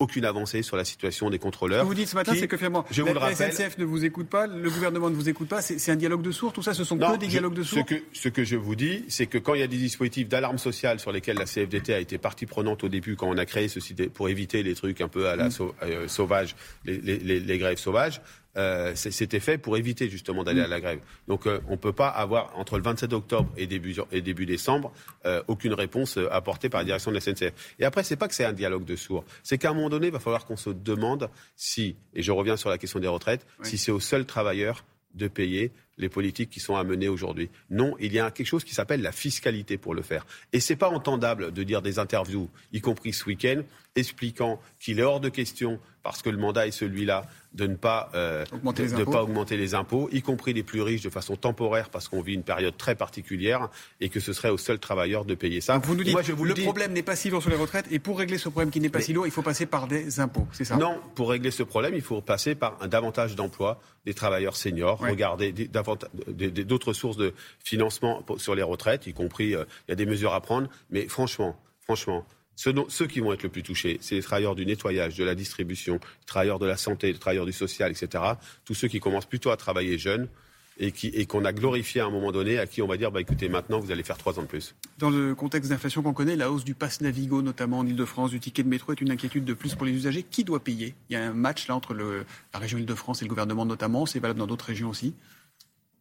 aucune 0.05 0.25
avancée 0.25 0.63
sur 0.63 0.77
la 0.77 0.85
situation 0.85 1.31
des 1.31 1.39
contrôleurs. 1.39 1.81
Ce 1.81 1.83
que 1.83 1.89
vous 1.89 1.95
dites 1.95 2.09
ce 2.09 2.15
matin, 2.15 2.33
c'est 2.39 2.49
que 2.49 2.57
finalement, 2.57 2.85
je 2.91 3.03
la, 3.03 3.35
SNCF 3.35 3.79
ne 3.79 3.85
vous 3.85 4.05
écoute 4.05 4.29
pas, 4.29 4.47
le 4.47 4.71
gouvernement 4.71 5.11
ne 5.11 5.15
vous 5.15 5.29
écoute 5.29 5.49
pas, 5.49 5.63
c'est 5.63 5.91
un 5.91 5.97
dialogue 5.97 6.23
de 6.23 6.31
sourds, 6.31 6.53
tout 6.53 6.63
ça, 6.63 6.75
ce 6.75 6.85
sont 6.85 6.99
que 6.99 7.17
des 7.19 7.27
dialogues 7.27 7.55
de 7.55 7.63
sourds 7.63 7.85
ce 7.89 7.95
que, 7.95 8.03
ce 8.13 8.29
que 8.29 8.45
je 8.45 8.57
vous 8.57 8.75
dis, 8.75 9.05
c'est 9.09 9.27
que 9.27 9.39
quand 9.39 9.55
il 9.55 9.61
y 9.61 9.65
a 9.65 9.67
des 9.67 9.77
dispositifs 9.77 10.29
d'alarme 10.29 10.59
sociale 10.59 11.01
sur 11.01 11.13
lesquels 11.13 11.37
la 11.37 11.45
CFDT 11.45 11.95
a 11.95 11.99
été 11.99 12.19
partie 12.19 12.47
prenante 12.47 12.85
au 12.85 12.89
début, 12.89 13.17
quand 13.17 13.29
on 13.29 13.39
a 13.39 13.47
créé 13.47 13.69
ceci 13.69 13.95
pour 13.95 14.29
éviter 14.29 14.63
les 14.63 14.75
trucs 14.75 15.01
un 15.01 15.09
peu 15.09 15.29
à 15.29 15.37
la 15.37 15.49
mm. 15.49 15.53
euh, 15.83 16.09
sauvage, 16.09 16.55
les, 16.85 16.99
les, 17.01 17.59
grèves 17.59 17.79
sauvages, 17.79 18.21
euh, 18.57 18.93
c'était 18.95 19.41
fait 19.41 19.59
pour 19.59 19.77
éviter 19.77 20.09
justement 20.09 20.45
d'aller 20.45 20.61
à 20.61 20.69
la 20.69 20.81
grève. 20.81 21.01
Donc 21.29 21.47
euh, 21.47 21.61
on 21.69 21.73
ne 21.73 21.77
peut 21.77 21.93
pas 21.93 22.09
avoir 22.09 22.57
entre 22.57 22.77
le 22.77 22.85
27 22.85 23.13
octobre 23.13 23.51
et 23.57 23.67
début, 23.67 23.97
et 24.13 24.21
début 24.21 24.47
décembre 24.47 24.93
euh, 25.27 25.43
aucune 25.49 25.75
réponse 25.75 26.19
apportée 26.31 26.69
par 26.69 26.81
la 26.81 26.85
direction 26.85 27.11
de 27.11 27.17
la 27.17 27.21
SNCF. 27.21 27.53
Et 27.79 27.85
après, 27.85 28.05
c'est 28.05 28.17
pas 28.17 28.29
que 28.29 28.35
c'est 28.35 28.45
un 28.45 28.53
dialogue 28.53 28.85
de 28.85 28.97
sourds, 28.97 29.25
c'est 29.43 29.59
qu'à 29.59 29.71
un 29.71 29.75
moment 29.75 29.91
donné, 29.91 30.07
il 30.09 30.13
va 30.13 30.21
falloir 30.21 30.47
qu'on 30.47 30.57
se 30.57 30.71
demande 30.71 31.29
si, 31.57 31.97
et 32.15 32.23
je 32.23 32.33
reviens 32.33 32.57
sur 32.57 32.71
la 32.71 32.79
question 32.79 33.01
des 33.01 33.09
retraites, 33.09 33.47
si 33.63 33.79
c'est 33.79 33.93
aux 33.93 34.01
seuls 34.01 34.27
travailleurs 34.27 34.85
de 35.15 35.29
payer 35.29 35.73
les 35.99 36.09
politiques 36.09 36.51
qui 36.51 36.61
sont 36.61 36.77
à 36.77 36.85
mener 36.85 37.09
aujourd'hui. 37.09 37.51
Non, 37.71 37.97
il 38.01 38.13
y 38.13 38.19
a 38.19 38.31
quelque 38.31 38.47
chose 38.47 38.65
qui 38.65 38.75
s'appelle 38.75 39.01
la 39.01 39.13
fiscalité 39.13 39.79
pour 39.79 39.95
le 39.95 40.03
faire. 40.03 40.27
Et 40.53 40.61
c'est 40.61 40.77
pas 40.77 40.89
entendable 40.89 41.53
de 41.53 41.63
dire 41.63 41.83
des 41.83 41.99
interviews, 41.99 42.51
y 42.73 42.81
compris 42.81 43.13
ce 43.13 43.25
week-end, 43.27 43.63
expliquant 43.95 44.61
qu'il 44.81 44.99
est 44.99 45.05
hors 45.05 45.21
de 45.21 45.29
question, 45.29 45.79
parce 46.05 46.21
que 46.21 46.29
le 46.29 46.37
mandat 46.37 46.67
est 46.67 46.71
celui-là, 46.71 47.25
de 47.55 47.67
ne 47.67 47.77
pas, 47.77 48.11
euh, 48.15 48.45
de, 48.45 49.05
pas 49.05 49.23
augmenter 49.23 49.57
les 49.57 49.75
impôts, 49.75 50.09
y 50.13 50.21
compris 50.21 50.53
les 50.53 50.63
plus 50.63 50.83
riches 50.83 51.01
de 51.01 51.09
façon 51.09 51.35
temporaire, 51.35 51.89
parce 51.89 52.09
qu'on 52.09 52.21
vit 52.21 52.35
une 52.35 52.43
période 52.43 52.77
très 52.77 52.95
particulière, 52.95 53.71
et 54.03 54.11
que 54.11 54.21
ce 54.21 54.35
serait 54.35 54.51
aux 54.51 54.59
seuls 54.59 54.79
travailleurs 54.79 55.25
de 55.25 55.35
payer 55.35 55.63
ça. 55.63 55.79
vous 55.79 55.97
nous 55.97 56.05
dites, 56.05 56.15
le, 56.15 56.45
le 56.45 56.55
problème 56.55 56.93
n'est 56.93 57.03
pas 57.03 57.17
si 57.17 57.31
lourd 57.31 57.41
sur 57.41 57.51
les 57.51 57.57
retraites, 57.57 57.87
et 57.91 57.99
pour 57.99 58.19
régler 58.19 58.37
ce 58.37 58.51
problème 58.51 58.71
qui 58.71 58.81
n'est 58.81 58.91
pas 58.91 59.01
si 59.01 59.15
lourd, 59.15 59.27
il 59.27 59.33
faut 59.33 59.43
passer 59.43 59.65
par 59.65 59.89
des 59.89 60.21
impôts, 60.21 60.47
c'est 60.53 60.65
ça? 60.65 60.77
Non, 60.77 61.01
pour 61.15 61.31
régler 61.31 61.51
ce 61.51 61.63
problème, 61.63 61.95
il 61.95 62.03
faut 62.03 62.21
passer 62.21 62.55
par 62.55 62.77
un 62.83 62.89
davantage 62.89 63.35
d'emplois 63.35 63.81
des 64.05 64.13
travailleurs 64.13 64.57
seniors, 64.57 64.99
regarder 64.99 65.53
d'autres 65.53 66.93
sources 66.93 67.17
de 67.17 67.33
financement 67.65 68.23
sur 68.37 68.55
les 68.55 68.63
retraites, 68.63 69.07
y 69.07 69.15
compris, 69.15 69.55
euh, 69.55 69.65
il 69.89 69.93
y 69.93 69.95
a 69.95 69.97
des 69.97 70.07
mesures 70.07 70.35
à 70.35 70.43
prendre, 70.43 70.69
mais 70.91 71.09
franchement, 71.09 71.57
franchement, 71.81 72.27
ceux, 72.57 73.07
qui 73.07 73.21
vont 73.21 73.33
être 73.33 73.43
le 73.43 73.49
plus 73.49 73.63
touchés, 73.63 73.99
c'est 74.01 74.15
les 74.15 74.23
travailleurs 74.23 74.55
du 74.55 74.65
nettoyage, 74.67 75.17
de 75.17 75.25
la 75.25 75.35
distribution, 75.35 75.95
les 75.95 76.27
travailleurs 76.27 76.59
de 76.59 76.67
la 76.67 76.77
santé, 76.77 77.13
les 77.13 77.19
travailleurs 77.19 77.47
du 77.47 77.53
social, 77.53 77.91
etc. 77.91 78.23
Tous 78.65 78.75
ceux 78.75 78.89
qui 78.89 79.01
commencent 79.01 79.27
plutôt 79.27 79.51
à 79.51 79.57
travailler 79.57 79.99
jeunes 79.99 80.29
et 80.77 81.27
qu'on 81.27 81.45
a 81.45 81.53
glorifié 81.53 82.01
à 82.01 82.07
un 82.07 82.11
moment 82.11 82.33
donné, 82.33 82.59
à 82.59 82.67
qui 82.67 82.83
on 82.83 82.89
va 82.89 82.97
dire, 82.97 83.13
bah, 83.13 83.21
écoutez, 83.21 83.49
maintenant, 83.49 83.79
vous 83.79 83.93
allez 83.93 84.03
faire 84.03 84.19
trois 84.19 84.41
ans 84.41 84.43
de 84.43 84.49
plus. 84.49 84.75
Dans 84.99 85.11
le 85.11 85.35
contexte 85.37 85.71
d'inflation 85.71 86.03
qu'on 86.03 86.13
connaît, 86.13 86.35
la 86.35 86.51
hausse 86.51 86.65
du 86.65 86.75
pass 86.75 87.01
Navigo, 87.01 87.43
notamment 87.43 87.79
en 87.79 87.87
Ile-de-France, 87.87 88.31
du 88.31 88.41
ticket 88.41 88.65
de 88.65 88.69
métro, 88.69 88.91
est 88.91 89.01
une 89.01 89.13
inquiétude 89.13 89.45
de 89.45 89.55
plus 89.55 89.77
pour 89.77 89.87
les 89.87 89.93
usagers. 89.93 90.25
Qui 90.25 90.43
doit 90.43 90.59
payer? 90.59 90.95
Il 91.11 91.13
y 91.13 91.17
a 91.17 91.25
un 91.25 91.33
match 91.33 91.69
là 91.69 91.77
entre 91.77 91.95
la 91.95 92.59
région 92.59 92.79
Ile-de-France 92.79 93.23
et 93.23 93.25
le 93.25 93.29
gouvernement 93.29 93.65
notamment. 93.67 94.05
C'est 94.05 94.19
valable 94.19 94.41
dans 94.41 94.49
d'autres 94.49 94.67
régions 94.67 94.91
aussi 94.91 95.15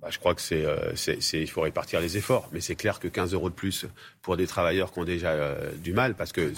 bah, 0.03 0.09
je 0.11 0.19
crois 0.19 0.35
que 0.35 0.41
euh, 0.51 0.91
c'est, 0.95 1.41
il 1.41 1.49
faut 1.49 1.61
répartir 1.61 2.01
les 2.01 2.17
efforts, 2.17 2.49
mais 2.51 2.59
c'est 2.59 2.75
clair 2.75 2.99
que 2.99 3.07
15 3.07 3.33
euros 3.33 3.49
de 3.49 3.55
plus 3.55 3.85
pour 4.21 4.35
des 4.35 4.47
travailleurs 4.47 4.91
qui 4.91 4.99
ont 4.99 5.05
déjà 5.05 5.29
euh, 5.29 5.71
du 5.77 5.93
mal, 5.93 6.13
parce 6.13 6.33
que 6.33 6.51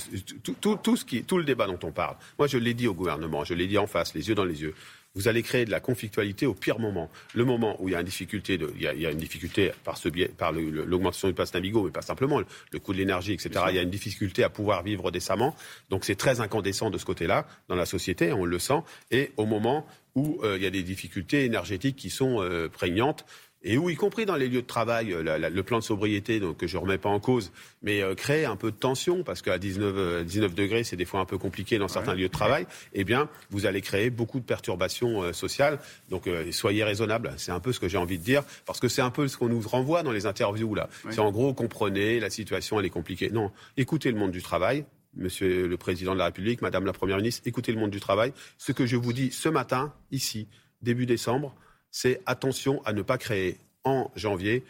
tout, 0.44 0.56
tout, 0.82 0.98
tout 1.28 1.38
le 1.38 1.44
débat 1.44 1.68
dont 1.68 1.78
on 1.84 1.92
parle, 1.92 2.16
moi 2.40 2.48
je 2.48 2.58
l'ai 2.58 2.74
dit 2.74 2.88
au 2.88 2.96
gouvernement, 2.96 3.44
je 3.44 3.54
l'ai 3.54 3.68
dit 3.68 3.78
en 3.78 3.86
face, 3.86 4.16
les 4.16 4.30
yeux 4.30 4.34
dans 4.34 4.46
les 4.46 4.64
yeux. 4.64 4.74
Vous 5.15 5.27
allez 5.27 5.43
créer 5.43 5.65
de 5.65 5.72
la 5.72 5.79
conflictualité 5.79 6.45
au 6.45 6.53
pire 6.53 6.79
moment. 6.79 7.10
Le 7.34 7.45
moment 7.45 7.81
où 7.81 7.88
il 7.88 7.93
y 7.93 7.95
a 7.95 8.00
une 8.00 8.05
difficulté, 8.05 8.57
de, 8.57 8.72
il, 8.75 8.81
y 8.81 8.88
a, 8.88 8.93
il 8.93 9.01
y 9.01 9.05
a 9.05 9.12
une 9.12 9.17
difficulté 9.17 9.72
par 9.84 9.98
ce 9.98 10.10
biais, 10.10 10.27
par 10.27 10.51
l'augmentation 10.51 11.27
du 11.27 11.34
pass 11.34 11.53
Navigo, 11.53 11.84
mais 11.84 11.91
pas 11.91 12.01
simplement 12.01 12.39
le, 12.39 12.79
coût 12.79 12.93
de 12.93 12.98
l'énergie, 12.98 13.34
etc. 13.34 13.65
Il 13.69 13.75
y 13.75 13.79
a 13.79 13.81
une 13.81 13.89
difficulté 13.89 14.43
à 14.43 14.50
pouvoir 14.50 14.84
vivre 14.84 15.12
décemment. 15.12 15.55
Donc 15.89 16.05
c'est 16.05 16.15
très 16.15 16.41
incandescent 16.41 16.89
de 16.89 16.98
ce 16.98 17.05
côté-là 17.05 17.48
dans 17.69 17.75
la 17.75 17.86
société, 17.86 18.34
on 18.34 18.45
le 18.45 18.60
sent. 18.60 18.81
Et 19.12 19.31
au 19.38 19.45
moment 19.45 19.88
où 20.15 20.39
euh, 20.43 20.57
il 20.57 20.63
y 20.63 20.67
a 20.67 20.69
des 20.69 20.84
difficultés 20.84 21.45
énergétiques 21.45 21.95
qui 21.95 22.10
sont 22.10 22.45
prégnantes, 22.72 23.25
et 23.65 23.77
où, 23.77 23.89
y 23.89 23.95
compris 23.95 24.25
dans 24.25 24.36
les 24.36 24.48
lieux 24.48 24.62
de 24.62 24.67
travail, 24.67 25.12
euh, 25.12 25.50
le 25.50 25.63
plan 25.63 25.79
de 25.79 25.84
sobriété 25.84 26.39
donc, 26.39 26.57
que 26.57 26.67
je 26.67 26.77
ne 26.77 26.81
remets 26.84 26.98
pas 26.98 27.10
en 27.10 27.19
cause, 27.19 27.51
mais 27.81 28.01
euh, 28.01 28.15
créer 28.15 28.45
un 28.45 28.55
peu 28.55 28.72
de 28.72 28.77
tension, 28.77 29.24
parce 29.24 29.41
qu'à 29.41 29.57
19, 29.57 30.24
19 30.24 30.55
degrés, 30.55 30.84
c'est 30.84 30.95
des 30.95 31.05
fois 31.05 31.19
un 31.19 31.25
peu 31.25 31.38
compliqué 31.38 31.77
dans 31.77 31.88
certains 31.88 32.13
lieux 32.13 32.27
de 32.27 32.34
travail, 32.34 32.67
eh 32.93 33.03
bien, 33.03 33.27
vous 33.50 33.65
allez 33.65 33.81
créer 33.81 34.10
beaucoup 34.10 34.39
de 34.39 34.45
perturbations 34.45 35.34
sociales. 35.34 35.79
Donc, 36.10 36.29
soyez 36.51 36.84
raisonnables. 36.84 37.34
C'est 37.38 37.51
un 37.51 37.60
peu 37.60 37.74
ce 37.74 37.79
que 37.79 37.88
j'ai 37.88 37.98
envie 37.98 38.17
de 38.17 38.24
dire, 38.24 38.43
parce 38.65 38.79
que 38.79 38.88
c'est 38.88 39.01
un 39.01 39.10
peu 39.10 39.27
ce 39.27 39.38
qu'on 39.38 39.50
nous 39.50 39.62
renvoie 39.62 40.03
dans 40.03 40.12
les 40.12 40.25
interviews, 40.25 40.75
là. 40.75 40.89
C'est 41.10 41.19
en 41.19 41.31
gros, 41.31 41.53
comprenez, 41.53 42.19
la 42.19 42.29
situation, 42.29 42.79
elle 42.79 42.86
est 42.86 42.91
compliquée. 42.91 43.29
Non, 43.29 43.51
écoutez 43.77 44.12
le 44.12 44.17
monde 44.17 44.31
du 44.31 44.41
travail, 44.41 44.86
Monsieur 45.15 45.67
le 45.67 45.77
Président 45.77 46.13
de 46.13 46.19
la 46.19 46.25
République, 46.25 46.62
Madame 46.62 46.86
la 46.86 46.93
Première 46.93 47.17
ministre, 47.17 47.41
écoutez 47.45 47.72
le 47.72 47.79
monde 47.79 47.91
du 47.91 48.00
travail. 48.00 48.34
Ce 48.57 48.72
que 48.72 48.86
je 48.86 48.98
vous 48.98 49.13
dis 49.13 49.31
ce 49.31 49.50
matin, 49.50 49.93
ici, 50.12 50.48
début 50.81 51.05
décembre, 51.05 51.55
c'est 51.92 52.22
attention 52.25 52.82
à 52.86 52.94
ne 52.94 53.01
pas 53.01 53.18
créer 53.18 53.58
en 53.84 54.12
janvier 54.15 54.63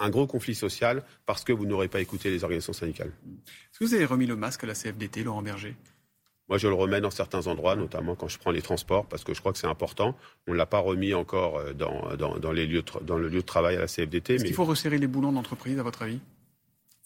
un 0.00 0.10
gros 0.10 0.26
conflit 0.26 0.54
social 0.54 1.02
parce 1.26 1.44
que 1.44 1.52
vous 1.52 1.66
n'aurez 1.66 1.88
pas 1.88 2.00
écouté 2.00 2.30
les 2.30 2.44
organisations 2.44 2.72
syndicales. 2.72 3.12
Est-ce 3.26 3.78
que 3.78 3.84
vous 3.84 3.94
avez 3.94 4.04
remis 4.04 4.26
le 4.26 4.36
masque 4.36 4.64
à 4.64 4.66
la 4.66 4.74
CFDT, 4.74 5.22
Laurent 5.22 5.42
Berger? 5.42 5.74
Moi, 6.48 6.58
je 6.58 6.66
le 6.66 6.74
remets 6.74 7.00
dans 7.00 7.12
certains 7.12 7.46
endroits, 7.46 7.76
notamment 7.76 8.16
quand 8.16 8.26
je 8.26 8.36
prends 8.36 8.50
les 8.50 8.60
transports, 8.60 9.06
parce 9.06 9.22
que 9.22 9.34
je 9.34 9.38
crois 9.38 9.52
que 9.52 9.58
c'est 9.58 9.68
important. 9.68 10.16
On 10.48 10.52
ne 10.52 10.56
l'a 10.56 10.66
pas 10.66 10.80
remis 10.80 11.14
encore 11.14 11.58
euh, 11.58 11.72
dans, 11.72 12.16
dans, 12.16 12.52
les 12.52 12.66
lieux 12.66 12.82
dans 13.02 13.16
le 13.16 13.28
lieu 13.28 13.40
de 13.40 13.46
travail 13.46 13.76
à 13.76 13.80
la 13.80 13.86
CFDT. 13.86 14.34
Est-ce 14.34 14.44
qu'il 14.44 14.54
faut 14.54 14.64
resserrer 14.64 14.98
les 14.98 15.06
boulons 15.06 15.30
d'entreprise, 15.30 15.78
à 15.78 15.84
votre 15.84 16.02
avis? 16.02 16.18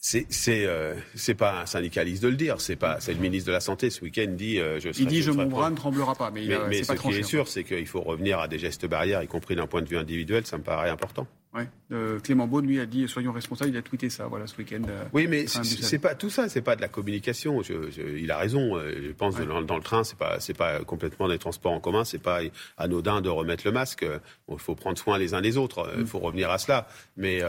C'est 0.06 0.26
c'est 0.28 0.66
euh, 0.66 0.94
pas 1.38 1.62
un 1.62 1.66
syndicaliste 1.66 2.23
de 2.23 2.28
le 2.28 2.37
dire, 2.37 2.61
c'est 2.61 2.76
pas 2.76 3.00
c'est 3.00 3.14
le 3.14 3.20
ministre 3.20 3.46
de 3.46 3.52
la 3.52 3.61
santé. 3.61 3.88
Ce 3.88 4.02
week-end 4.02 4.26
dit 4.28 4.61
euh, 4.61 4.78
je 4.78 4.90
Il 5.00 5.06
dit 5.06 5.23
je, 5.23 5.30
mon 5.30 5.46
bras 5.46 5.70
ne 5.70 5.76
tremblera 5.76 6.14
pas, 6.14 6.30
mais, 6.30 6.46
mais, 6.68 6.82
ce 6.82 6.92
qui 6.92 7.08
est 7.08 7.23
sûr 7.23 7.49
c'est 7.49 7.64
qu'il 7.64 7.87
faut 7.87 8.02
revenir 8.02 8.38
à 8.38 8.46
des 8.46 8.58
gestes 8.58 8.84
barrières, 8.84 9.23
y 9.23 9.26
compris 9.26 9.56
d'un 9.56 9.66
point 9.66 9.80
de 9.80 9.88
vue 9.88 9.96
individuel, 9.96 10.44
ça 10.44 10.58
me 10.58 10.62
paraît 10.62 10.90
important. 10.90 11.26
Ouais. 11.54 11.68
Euh, 11.92 12.18
Clément 12.18 12.49
Beaune, 12.49 12.66
lui, 12.66 12.80
a 12.80 12.87
dit 12.87 13.06
soyons 13.06 13.30
responsables. 13.30 13.70
Il 13.70 13.76
a 13.76 13.82
tweeté 13.82 14.11
ça, 14.11 14.26
voilà, 14.26 14.46
ce 14.49 14.56
week-end. 14.56 14.82
Euh, 14.88 15.04
oui, 15.12 15.28
mais 15.28 15.46
c'est 15.46 15.99
pas 16.00 16.16
tout 16.16 16.30
ça, 16.30 16.49
c'est 16.49 16.62
pas 16.62 16.75
de 16.75 16.80
la 16.80 16.88
communication. 16.88 17.62
il 17.62 18.30
a 18.30 18.38
raison. 18.38 18.76
Euh, 18.76 18.92
je 19.06 19.12
pense 19.12 19.37
que 19.37 19.42
dans, 19.42 19.76
le 19.76 19.82
train, 19.82 20.02
c'est 20.02 20.18
pas 20.18 20.40
c'est 20.40 20.56
pas 20.56 20.80
complètement 20.80 21.28
des 21.28 21.38
transports 21.38 21.73
en 21.73 21.80
commun. 21.80 22.04
C'est 22.04 22.18
pas 22.18 22.40
anodin 22.76 23.20
de 23.20 23.28
remettre 23.28 23.64
le 23.64 23.73
masque. 23.73 24.04
Il 24.50 24.58
faut 24.58 24.75
prendre 24.75 24.99
soin 24.99 25.16
les 25.16 25.32
uns 25.34 25.40
des 25.40 25.56
autres. 25.56 25.88
Il 25.96 26.02
mm. 26.02 26.06
faut 26.06 26.18
revenir 26.18 26.50
à 26.50 26.58
cela. 26.58 26.88
Mais 27.16 27.40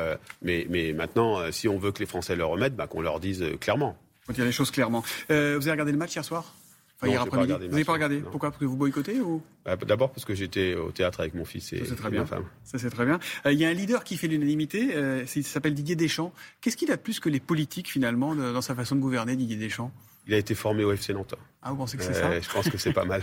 mais 0.43 0.67
mais 0.69 0.93
maintenant, 0.93 1.51
si 1.51 1.67
on 1.67 1.79
veut 1.79 1.91
que 1.91 1.99
les 1.99 2.05
Français 2.05 2.35
le 2.35 2.45
remettent, 2.45 2.75
bah, 2.75 2.87
qu'on 2.87 3.01
leur 3.01 3.19
dise 3.19 3.43
clairement. 3.59 3.97
On 4.29 4.33
dire 4.33 4.45
les 4.45 4.51
choses 4.51 4.69
clairement. 4.69 5.03
vous 5.29 5.33
avez 5.35 5.71
regardé 5.71 5.91
le 5.91 5.97
match 5.97 6.15
hier 6.15 6.23
soir? 6.23 6.53
Vous 7.01 7.07
n'avez 7.07 7.83
pas 7.83 7.93
regardé 7.93 8.19
Pourquoi 8.19 8.49
Parce 8.49 8.59
que 8.59 8.65
vous 8.65 8.77
boycottez 8.77 9.19
ou 9.19 9.41
bah, 9.65 9.75
D'abord 9.75 10.11
parce 10.11 10.25
que 10.25 10.33
j'étais 10.33 10.75
au 10.75 10.91
théâtre 10.91 11.19
avec 11.19 11.33
mon 11.33 11.45
fils 11.45 11.73
et, 11.73 11.81
très 11.81 12.09
ma 12.09 12.25
femme. 12.25 12.45
Ça 12.63 12.79
c'est 12.79 12.89
très 12.89 13.05
bien. 13.05 13.19
Euh, 13.45 13.51
il 13.51 13.59
y 13.59 13.65
a 13.65 13.69
un 13.69 13.73
leader 13.73 14.03
qui 14.03 14.17
fait 14.17 14.27
l'unanimité, 14.27 14.95
euh, 14.95 15.25
il 15.35 15.45
s'appelle 15.45 15.73
Didier 15.73 15.95
Deschamps. 15.95 16.33
Qu'est-ce 16.61 16.77
qu'il 16.77 16.91
a 16.91 16.95
de 16.95 17.01
plus 17.01 17.19
que 17.19 17.29
les 17.29 17.39
politiques 17.39 17.89
finalement 17.89 18.35
dans 18.35 18.61
sa 18.61 18.75
façon 18.75 18.95
de 18.95 19.01
gouverner, 19.01 19.35
Didier 19.35 19.57
Deschamps? 19.57 19.91
Il 20.27 20.33
a 20.33 20.37
été 20.37 20.55
formé 20.55 20.83
au 20.83 20.91
FC 20.91 21.13
Nantes. 21.13 21.35
Ah 21.61 21.71
vous 21.71 21.77
pensez 21.77 21.97
que 21.97 22.03
c'est 22.03 22.13
ça? 22.13 22.39
Je 22.39 22.49
pense 22.49 22.69
que 22.69 22.77
c'est 22.77 22.93
pas 22.93 23.05
mal. 23.05 23.21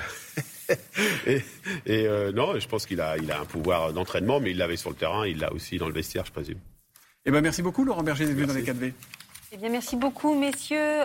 et, 1.27 1.43
euh, 1.89 2.31
non, 2.33 2.59
je 2.59 2.69
pense 2.69 2.87
qu'il 2.87 3.01
a, 3.01 3.17
il 3.19 3.31
a 3.33 3.41
un 3.41 3.45
pouvoir 3.45 3.93
d'entraînement, 3.93 4.39
mais 4.39 4.53
il 4.53 4.59
l'avait 4.59 4.77
sur 4.77 4.91
le 4.91 4.97
terrain, 4.97 5.27
il 5.27 5.39
l'a 5.39 5.53
aussi 5.53 5.79
dans 5.79 5.89
le 5.89 5.95
vestiaire, 5.95 6.25
je 6.25 6.33
présume. 6.33 6.59
Eh 7.25 7.31
ben 7.31 7.41
merci 7.41 7.63
beaucoup 7.63 7.85
Laurent 7.85 8.03
Berger 8.03 8.27
d'être 8.27 8.35
venu 8.35 8.47
dans 8.47 8.55
les 8.55 8.65
4V. 8.65 8.93
Eh 9.53 9.57
bien 9.57 9.69
merci 9.69 9.97
beaucoup 9.97 10.39
messieurs. 10.39 11.05